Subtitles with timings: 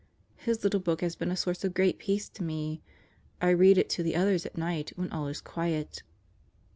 [0.37, 2.81] His little book has been a source of great peace to me.
[3.39, 6.01] I read it to the others at night, when all is quiet."